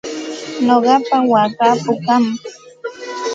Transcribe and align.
Nuqapa 0.65 1.17
waakaa 1.31 1.73
pukam. 1.83 2.23